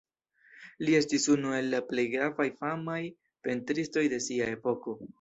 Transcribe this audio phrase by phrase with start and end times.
[0.87, 2.99] Li estis unu el la plej gravaj famaj
[3.49, 5.03] pentristoj de sia epoko.